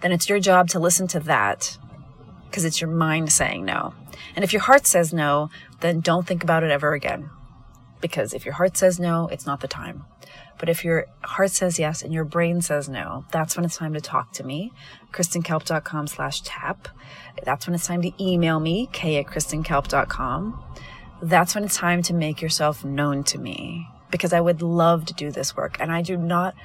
then 0.02 0.12
it's 0.12 0.30
your 0.30 0.40
job 0.40 0.68
to 0.70 0.80
listen 0.80 1.08
to 1.08 1.20
that 1.22 1.80
because 2.46 2.64
it's 2.64 2.80
your 2.80 2.92
mind 2.92 3.32
saying 3.32 3.66
no. 3.66 3.96
And 4.36 4.44
if 4.44 4.54
your 4.54 4.62
heart 4.62 4.86
says 4.86 5.14
no, 5.14 5.50
then 5.82 6.00
don't 6.00 6.26
think 6.26 6.44
about 6.44 6.64
it 6.64 6.72
ever 6.72 6.94
again. 6.94 7.30
Because 8.00 8.34
if 8.34 8.46
your 8.46 8.56
heart 8.56 8.78
says 8.78 9.00
no, 9.00 9.28
it's 9.28 9.46
not 9.46 9.60
the 9.60 9.68
time. 9.68 10.06
But 10.58 10.70
if 10.70 10.84
your 10.84 11.08
heart 11.24 11.52
says 11.52 11.78
yes 11.78 12.02
and 12.02 12.14
your 12.14 12.24
brain 12.24 12.62
says 12.62 12.88
no, 12.90 13.26
that's 13.32 13.56
when 13.56 13.66
it's 13.66 13.78
time 13.78 13.94
to 13.94 14.02
talk 14.02 14.32
to 14.34 14.44
me. 14.44 14.72
KristenKalp.com 15.12 16.08
slash 16.08 16.42
tap. 16.42 16.88
That's 17.44 17.68
when 17.68 17.76
it's 17.76 17.88
time 17.88 18.02
to 18.04 18.24
email 18.24 18.60
me, 18.60 18.90
k 18.92 19.18
at 19.18 19.26
KristenKalp.com 19.26 20.64
that's 21.22 21.54
when 21.54 21.64
it's 21.64 21.78
time 21.78 22.02
to 22.02 22.14
make 22.14 22.42
yourself 22.42 22.84
known 22.84 23.24
to 23.24 23.38
me 23.38 23.88
because 24.10 24.34
I 24.34 24.42
would 24.42 24.62
love 24.62 25.06
to 25.06 25.14
do 25.14 25.32
this 25.32 25.56
work. 25.56 25.78
And 25.80 25.92
I 25.92 26.02
do 26.02 26.18
not 26.18 26.56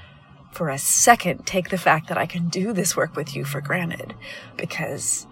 for 0.51 0.71
a 0.71 0.79
second 0.79 1.47
take 1.47 1.69
the 1.69 1.79
fact 1.79 2.09
that 2.09 2.17
I 2.17 2.27
can 2.27 2.49
do 2.49 2.73
this 2.73 2.97
work 2.97 3.15
with 3.15 3.37
you 3.37 3.45
for 3.45 3.61
granted 3.61 4.15
because 4.57 5.27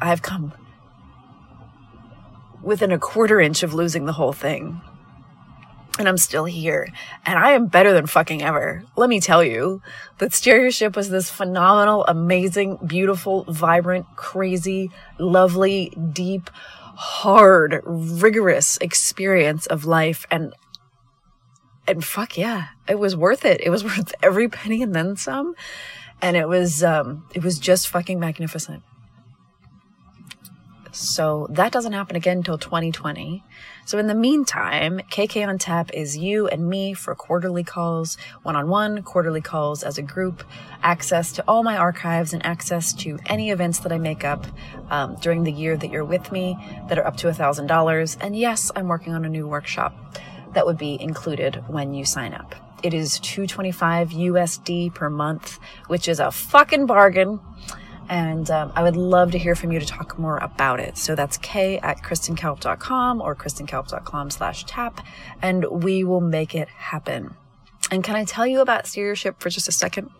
I've 0.00 0.22
come 0.22 0.52
within 2.64 2.92
a 2.92 2.98
quarter 2.98 3.40
inch 3.40 3.62
of 3.62 3.74
losing 3.74 4.06
the 4.06 4.12
whole 4.12 4.32
thing. 4.32 4.80
And 5.96 6.08
I'm 6.08 6.18
still 6.18 6.44
here. 6.44 6.88
And 7.24 7.38
I 7.38 7.52
am 7.52 7.66
better 7.66 7.92
than 7.92 8.06
fucking 8.06 8.42
ever. 8.42 8.82
Let 8.96 9.08
me 9.08 9.20
tell 9.20 9.44
you 9.44 9.80
that 10.18 10.32
Steership 10.32 10.96
was 10.96 11.08
this 11.08 11.30
phenomenal, 11.30 12.04
amazing, 12.06 12.78
beautiful, 12.84 13.44
vibrant, 13.44 14.06
crazy, 14.16 14.90
lovely, 15.18 15.90
deep, 16.12 16.50
hard, 16.96 17.80
rigorous 17.84 18.76
experience 18.78 19.66
of 19.66 19.84
life 19.84 20.26
and 20.30 20.54
and 21.86 22.02
fuck 22.02 22.38
yeah, 22.38 22.68
it 22.88 22.98
was 22.98 23.14
worth 23.14 23.44
it. 23.44 23.60
It 23.60 23.70
was 23.70 23.84
worth 23.84 24.14
every 24.22 24.48
penny 24.48 24.82
and 24.82 24.94
then 24.94 25.16
some. 25.16 25.54
And 26.22 26.36
it 26.36 26.48
was 26.48 26.82
um 26.82 27.26
it 27.34 27.44
was 27.44 27.58
just 27.58 27.88
fucking 27.88 28.18
magnificent. 28.18 28.82
So 30.94 31.48
that 31.50 31.72
doesn't 31.72 31.92
happen 31.92 32.14
again 32.14 32.38
until 32.38 32.56
2020. 32.56 33.42
So 33.84 33.98
in 33.98 34.06
the 34.06 34.14
meantime, 34.14 35.00
KK 35.10 35.46
on 35.46 35.58
Tap 35.58 35.90
is 35.92 36.16
you 36.16 36.46
and 36.46 36.68
me 36.68 36.94
for 36.94 37.14
quarterly 37.16 37.64
calls, 37.64 38.16
one 38.44 38.54
on 38.54 38.68
one, 38.68 39.02
quarterly 39.02 39.40
calls 39.40 39.82
as 39.82 39.98
a 39.98 40.02
group, 40.02 40.44
access 40.82 41.32
to 41.32 41.44
all 41.48 41.64
my 41.64 41.76
archives 41.76 42.32
and 42.32 42.46
access 42.46 42.92
to 42.94 43.18
any 43.26 43.50
events 43.50 43.80
that 43.80 43.90
I 43.90 43.98
make 43.98 44.24
up 44.24 44.46
um, 44.88 45.16
during 45.16 45.42
the 45.42 45.52
year 45.52 45.76
that 45.76 45.90
you're 45.90 46.04
with 46.04 46.30
me 46.30 46.56
that 46.88 46.96
are 46.96 47.06
up 47.06 47.16
to 47.18 47.26
$1,000. 47.26 48.16
And 48.20 48.36
yes, 48.36 48.70
I'm 48.76 48.86
working 48.86 49.14
on 49.14 49.24
a 49.24 49.28
new 49.28 49.48
workshop 49.48 50.16
that 50.52 50.64
would 50.64 50.78
be 50.78 50.96
included 51.00 51.64
when 51.66 51.92
you 51.92 52.04
sign 52.04 52.34
up. 52.34 52.54
It 52.84 52.94
is 52.94 53.18
225 53.20 54.10
USD 54.10 54.94
per 54.94 55.10
month, 55.10 55.58
which 55.88 56.06
is 56.06 56.20
a 56.20 56.30
fucking 56.30 56.86
bargain. 56.86 57.40
And 58.08 58.50
um, 58.50 58.72
I 58.74 58.82
would 58.82 58.96
love 58.96 59.30
to 59.32 59.38
hear 59.38 59.54
from 59.54 59.72
you 59.72 59.80
to 59.80 59.86
talk 59.86 60.18
more 60.18 60.38
about 60.38 60.80
it. 60.80 60.98
So 60.98 61.14
that's 61.14 61.36
k 61.38 61.78
at 61.78 62.02
kristenkalp.com 62.02 63.20
or 63.20 63.34
kristenkalp.com 63.34 64.30
slash 64.30 64.64
tap, 64.64 65.04
and 65.40 65.64
we 65.70 66.04
will 66.04 66.20
make 66.20 66.54
it 66.54 66.68
happen. 66.68 67.34
And 67.90 68.02
can 68.02 68.16
I 68.16 68.24
tell 68.24 68.46
you 68.46 68.60
about 68.60 68.86
Steership 68.86 69.40
for 69.40 69.50
just 69.50 69.68
a 69.68 69.72
second? 69.72 70.10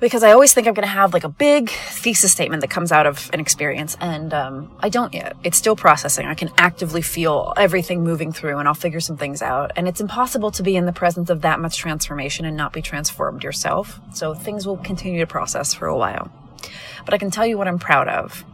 Because 0.00 0.22
I 0.22 0.32
always 0.32 0.52
think 0.52 0.66
I'm 0.66 0.74
going 0.74 0.86
to 0.86 0.92
have 0.92 1.12
like 1.12 1.24
a 1.24 1.28
big 1.28 1.70
thesis 1.70 2.32
statement 2.32 2.62
that 2.62 2.70
comes 2.70 2.90
out 2.90 3.06
of 3.06 3.30
an 3.32 3.40
experience, 3.40 3.96
and 4.00 4.32
um, 4.32 4.70
I 4.80 4.88
don't 4.88 5.12
yet. 5.14 5.36
It's 5.44 5.58
still 5.58 5.76
processing. 5.76 6.26
I 6.26 6.34
can 6.34 6.50
actively 6.56 7.02
feel 7.02 7.52
everything 7.56 8.02
moving 8.02 8.32
through, 8.32 8.58
and 8.58 8.66
I'll 8.66 8.74
figure 8.74 9.00
some 9.00 9.16
things 9.16 9.42
out. 9.42 9.72
And 9.76 9.86
it's 9.86 10.00
impossible 10.00 10.50
to 10.52 10.62
be 10.62 10.76
in 10.76 10.86
the 10.86 10.92
presence 10.92 11.30
of 11.30 11.42
that 11.42 11.60
much 11.60 11.76
transformation 11.76 12.44
and 12.44 12.56
not 12.56 12.72
be 12.72 12.82
transformed 12.82 13.44
yourself. 13.44 14.00
So 14.14 14.34
things 14.34 14.66
will 14.66 14.78
continue 14.78 15.20
to 15.20 15.26
process 15.26 15.74
for 15.74 15.86
a 15.86 15.96
while. 15.96 16.32
But 17.04 17.14
I 17.14 17.18
can 17.18 17.30
tell 17.30 17.46
you 17.46 17.58
what 17.58 17.68
I'm 17.68 17.78
proud 17.78 18.08
of. 18.08 18.44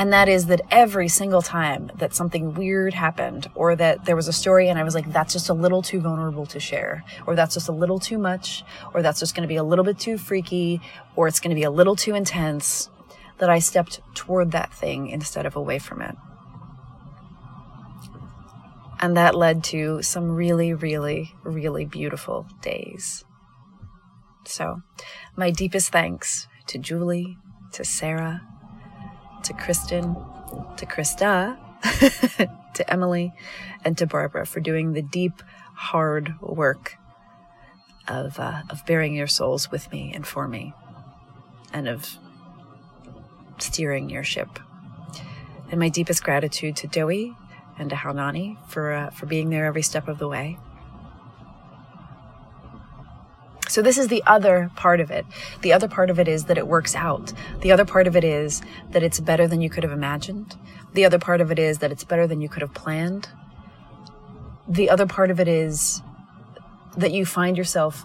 And 0.00 0.14
that 0.14 0.30
is 0.30 0.46
that 0.46 0.62
every 0.70 1.08
single 1.08 1.42
time 1.42 1.90
that 1.96 2.14
something 2.14 2.54
weird 2.54 2.94
happened 2.94 3.50
or 3.54 3.76
that 3.76 4.06
there 4.06 4.16
was 4.16 4.28
a 4.28 4.32
story 4.32 4.70
and 4.70 4.78
I 4.78 4.82
was 4.82 4.94
like, 4.94 5.12
that's 5.12 5.34
just 5.34 5.50
a 5.50 5.52
little 5.52 5.82
too 5.82 6.00
vulnerable 6.00 6.46
to 6.46 6.58
share, 6.58 7.04
or 7.26 7.34
that's 7.34 7.52
just 7.52 7.68
a 7.68 7.72
little 7.72 7.98
too 7.98 8.16
much, 8.16 8.64
or 8.94 9.02
that's 9.02 9.20
just 9.20 9.34
going 9.34 9.42
to 9.42 9.46
be 9.46 9.56
a 9.56 9.62
little 9.62 9.84
bit 9.84 9.98
too 9.98 10.16
freaky, 10.16 10.80
or 11.16 11.28
it's 11.28 11.38
going 11.38 11.50
to 11.50 11.54
be 11.54 11.64
a 11.64 11.70
little 11.70 11.96
too 11.96 12.14
intense, 12.14 12.88
that 13.40 13.50
I 13.50 13.58
stepped 13.58 14.00
toward 14.14 14.52
that 14.52 14.72
thing 14.72 15.08
instead 15.08 15.44
of 15.44 15.54
away 15.54 15.78
from 15.78 16.00
it. 16.00 16.16
And 19.00 19.18
that 19.18 19.34
led 19.34 19.62
to 19.64 20.00
some 20.00 20.30
really, 20.30 20.72
really, 20.72 21.34
really 21.44 21.84
beautiful 21.84 22.46
days. 22.62 23.26
So, 24.46 24.80
my 25.36 25.50
deepest 25.50 25.92
thanks 25.92 26.48
to 26.68 26.78
Julie, 26.78 27.36
to 27.72 27.84
Sarah, 27.84 28.40
to 29.50 29.56
Kristen, 29.56 30.14
to 30.76 30.86
Krista, 30.86 31.58
to 32.74 32.92
Emily, 32.92 33.32
and 33.84 33.98
to 33.98 34.06
Barbara 34.06 34.46
for 34.46 34.60
doing 34.60 34.92
the 34.92 35.02
deep, 35.02 35.42
hard 35.74 36.40
work 36.40 36.96
of, 38.06 38.38
uh, 38.38 38.62
of 38.70 38.86
bearing 38.86 39.12
your 39.12 39.26
souls 39.26 39.68
with 39.68 39.90
me 39.90 40.12
and 40.14 40.24
for 40.24 40.46
me, 40.46 40.72
and 41.72 41.88
of 41.88 42.16
steering 43.58 44.08
your 44.08 44.22
ship. 44.22 44.60
And 45.72 45.80
my 45.80 45.88
deepest 45.88 46.22
gratitude 46.22 46.76
to 46.76 46.86
Doey 46.86 47.34
and 47.76 47.90
to 47.90 47.96
Haunani 47.96 48.56
for, 48.68 48.92
uh, 48.92 49.10
for 49.10 49.26
being 49.26 49.50
there 49.50 49.66
every 49.66 49.82
step 49.82 50.06
of 50.06 50.18
the 50.18 50.28
way. 50.28 50.58
So, 53.70 53.82
this 53.82 53.98
is 53.98 54.08
the 54.08 54.24
other 54.26 54.68
part 54.74 54.98
of 54.98 55.12
it. 55.12 55.24
The 55.62 55.72
other 55.72 55.86
part 55.86 56.10
of 56.10 56.18
it 56.18 56.26
is 56.26 56.46
that 56.46 56.58
it 56.58 56.66
works 56.66 56.96
out. 56.96 57.32
The 57.60 57.70
other 57.70 57.84
part 57.84 58.08
of 58.08 58.16
it 58.16 58.24
is 58.24 58.62
that 58.90 59.04
it's 59.04 59.20
better 59.20 59.46
than 59.46 59.60
you 59.60 59.70
could 59.70 59.84
have 59.84 59.92
imagined. 59.92 60.56
The 60.92 61.04
other 61.04 61.20
part 61.20 61.40
of 61.40 61.52
it 61.52 61.58
is 61.60 61.78
that 61.78 61.92
it's 61.92 62.02
better 62.02 62.26
than 62.26 62.40
you 62.40 62.48
could 62.48 62.62
have 62.62 62.74
planned. 62.74 63.28
The 64.66 64.90
other 64.90 65.06
part 65.06 65.30
of 65.30 65.38
it 65.38 65.46
is 65.46 66.02
that 66.96 67.12
you 67.12 67.24
find 67.24 67.56
yourself 67.56 68.04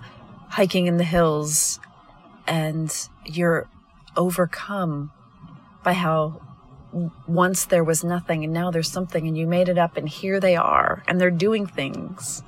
hiking 0.50 0.86
in 0.86 0.98
the 0.98 1.04
hills 1.04 1.80
and 2.46 2.96
you're 3.26 3.68
overcome 4.16 5.12
by 5.84 5.94
how 5.94 6.42
once 7.26 7.66
there 7.66 7.84
was 7.84 8.04
nothing 8.04 8.44
and 8.44 8.54
now 8.54 8.70
there's 8.70 8.92
something 8.92 9.28
and 9.28 9.36
you 9.36 9.48
made 9.48 9.68
it 9.68 9.80
up 9.80 9.98
and 9.98 10.08
here 10.08 10.40
they 10.40 10.56
are 10.56 11.04
and 11.08 11.20
they're 11.20 11.32
doing 11.32 11.66
things 11.66 12.44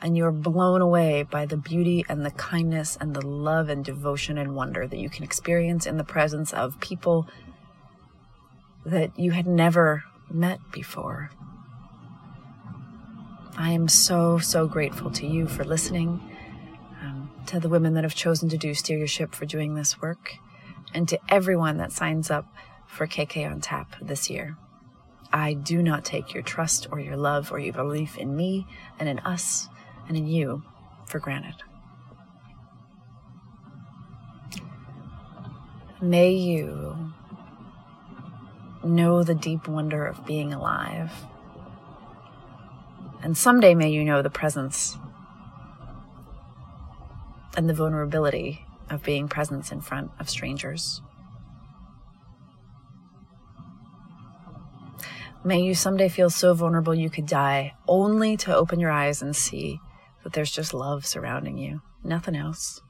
and 0.00 0.16
you're 0.16 0.32
blown 0.32 0.80
away 0.80 1.24
by 1.24 1.44
the 1.44 1.56
beauty 1.56 2.04
and 2.08 2.24
the 2.24 2.30
kindness 2.30 2.96
and 3.00 3.14
the 3.14 3.26
love 3.26 3.68
and 3.68 3.84
devotion 3.84 4.38
and 4.38 4.54
wonder 4.54 4.86
that 4.86 4.98
you 4.98 5.10
can 5.10 5.24
experience 5.24 5.86
in 5.86 5.96
the 5.96 6.04
presence 6.04 6.52
of 6.52 6.78
people 6.80 7.26
that 8.86 9.18
you 9.18 9.32
had 9.32 9.46
never 9.46 10.04
met 10.30 10.60
before. 10.70 11.30
I 13.56 13.72
am 13.72 13.88
so, 13.88 14.38
so 14.38 14.68
grateful 14.68 15.10
to 15.10 15.26
you 15.26 15.48
for 15.48 15.64
listening, 15.64 16.20
um, 17.02 17.30
to 17.46 17.58
the 17.58 17.68
women 17.68 17.94
that 17.94 18.04
have 18.04 18.14
chosen 18.14 18.48
to 18.50 18.56
do 18.56 18.72
Steer 18.74 18.98
Your 18.98 19.08
Ship 19.08 19.34
for 19.34 19.46
doing 19.46 19.74
this 19.74 20.00
work, 20.00 20.34
and 20.94 21.08
to 21.08 21.18
everyone 21.28 21.76
that 21.78 21.90
signs 21.90 22.30
up 22.30 22.46
for 22.86 23.08
KK 23.08 23.50
on 23.50 23.60
Tap 23.60 23.96
this 24.00 24.30
year. 24.30 24.56
I 25.32 25.54
do 25.54 25.82
not 25.82 26.04
take 26.04 26.32
your 26.32 26.42
trust 26.42 26.86
or 26.90 27.00
your 27.00 27.16
love 27.16 27.50
or 27.52 27.58
your 27.58 27.74
belief 27.74 28.16
in 28.16 28.36
me 28.36 28.66
and 28.98 29.08
in 29.08 29.18
us 29.18 29.68
and 30.08 30.16
in 30.16 30.26
you 30.26 30.62
for 31.06 31.18
granted. 31.18 31.54
May 36.00 36.32
you 36.32 37.12
know 38.84 39.22
the 39.22 39.34
deep 39.34 39.68
wonder 39.68 40.06
of 40.06 40.24
being 40.26 40.52
alive. 40.52 41.12
And 43.22 43.36
someday 43.36 43.74
may 43.74 43.90
you 43.90 44.04
know 44.04 44.22
the 44.22 44.30
presence 44.30 44.96
and 47.56 47.68
the 47.68 47.74
vulnerability 47.74 48.64
of 48.88 49.02
being 49.02 49.28
present 49.28 49.72
in 49.72 49.80
front 49.80 50.12
of 50.20 50.30
strangers. 50.30 51.02
May 55.44 55.60
you 55.60 55.74
someday 55.74 56.08
feel 56.08 56.30
so 56.30 56.54
vulnerable 56.54 56.94
you 56.94 57.10
could 57.10 57.26
die, 57.26 57.74
only 57.86 58.36
to 58.38 58.54
open 58.54 58.80
your 58.80 58.90
eyes 58.90 59.22
and 59.22 59.34
see 59.34 59.80
that 60.28 60.34
there's 60.34 60.50
just 60.50 60.74
love 60.74 61.06
surrounding 61.06 61.56
you, 61.56 61.80
nothing 62.04 62.36
else. 62.36 62.82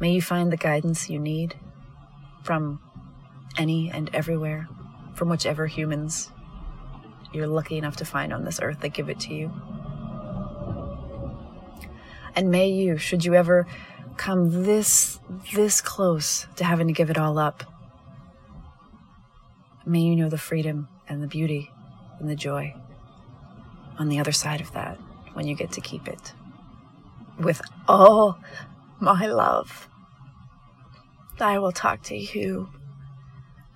May 0.00 0.10
you 0.10 0.20
find 0.20 0.50
the 0.50 0.56
guidance 0.56 1.08
you 1.08 1.20
need 1.20 1.54
from 2.42 2.80
any 3.56 3.88
and 3.88 4.12
everywhere, 4.12 4.68
from 5.14 5.28
whichever 5.28 5.68
humans 5.68 6.32
you're 7.32 7.46
lucky 7.46 7.78
enough 7.78 7.94
to 7.98 8.04
find 8.04 8.32
on 8.32 8.44
this 8.44 8.58
earth 8.60 8.80
that 8.80 8.94
give 8.94 9.08
it 9.08 9.20
to 9.20 9.32
you. 9.32 9.52
And 12.34 12.50
may 12.50 12.68
you, 12.68 12.96
should 12.98 13.24
you 13.24 13.36
ever 13.36 13.68
come 14.16 14.64
this, 14.64 15.20
this 15.54 15.80
close 15.80 16.48
to 16.56 16.64
having 16.64 16.88
to 16.88 16.92
give 16.92 17.10
it 17.10 17.16
all 17.16 17.38
up, 17.38 17.62
may 19.86 20.00
you 20.00 20.16
know 20.16 20.28
the 20.28 20.36
freedom 20.36 20.88
and 21.08 21.22
the 21.22 21.28
beauty 21.28 21.70
and 22.18 22.28
the 22.28 22.34
joy 22.34 22.74
on 24.00 24.08
the 24.08 24.18
other 24.18 24.32
side 24.32 24.60
of 24.60 24.72
that 24.72 24.98
when 25.34 25.46
you 25.46 25.54
get 25.54 25.72
to 25.72 25.80
keep 25.80 26.08
it. 26.08 26.32
With 27.38 27.60
all 27.88 28.38
my 29.00 29.26
love. 29.26 29.88
I 31.40 31.58
will 31.58 31.72
talk 31.72 32.02
to 32.04 32.16
you 32.16 32.68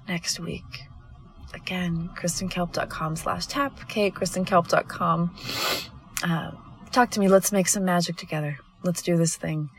next 0.07 0.39
week. 0.39 0.85
Again, 1.55 2.11
kristenkalp.com 2.17 3.17
slash 3.17 3.47
tap, 3.47 3.79
kristenkalp.com. 3.89 5.37
Uh, 6.23 6.51
talk 6.91 7.11
to 7.13 7.21
me. 7.21 7.29
Let's 7.29 7.53
make 7.53 7.69
some 7.69 7.85
magic 7.85 8.17
together. 8.17 8.59
Let's 8.83 9.03
do 9.03 9.17
this 9.17 9.37
thing. 9.37 9.71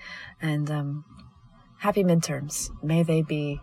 And 0.42 0.72
um, 0.72 1.06
happy 1.78 2.04
midterms. 2.04 2.72
May 2.82 3.04
they 3.04 3.22
be 3.22 3.60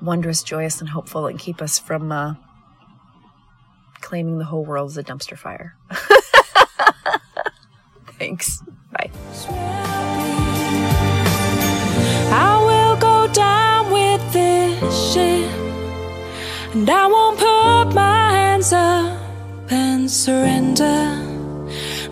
wondrous, 0.00 0.42
joyous, 0.42 0.80
and 0.80 0.88
hopeful 0.88 1.26
and 1.26 1.38
keep 1.38 1.60
us 1.60 1.78
from 1.78 2.10
uh, 2.10 2.34
claiming 4.00 4.38
the 4.38 4.44
whole 4.44 4.64
world 4.64 4.90
as 4.90 4.96
a 4.96 5.04
dumpster 5.04 5.36
fire. 5.36 5.76
Thanks. 8.28 8.62
Bye. 8.92 9.10
I 12.30 12.52
will 12.68 12.96
go 12.96 13.32
down 13.32 13.90
with 13.90 14.22
this 14.34 15.12
ship, 15.12 15.50
and 16.74 16.90
I 16.90 17.06
won't 17.06 17.38
put 17.38 17.94
my 17.94 18.30
hands 18.32 18.70
up 18.74 19.72
and 19.72 20.10
surrender. 20.10 21.00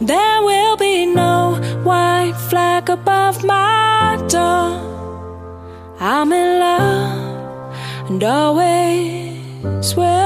There 0.01 0.43
will 0.43 0.77
be 0.79 1.05
no 1.05 1.61
white 1.85 2.37
flag 2.49 2.89
above 2.89 3.45
my 3.45 4.17
door. 4.29 4.73
I'm 6.01 6.33
in 6.33 6.61
love 6.61 7.77
and 8.09 8.25
always 8.25 9.95
will 9.95 10.26